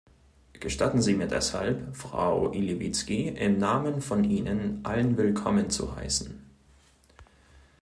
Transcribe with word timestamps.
Gestatten 0.53 0.99
Sie 0.99 1.13
mir 1.13 1.27
deshalb, 1.27 1.95
Frau 1.95 2.51
Ilivitzky 2.53 3.27
im 3.27 3.59
Namen 3.59 4.01
von 4.01 4.23
Ihnen 4.23 4.79
allen 4.83 5.15
willkommen 5.15 5.69
zu 5.69 5.95
heißen. 5.95 6.43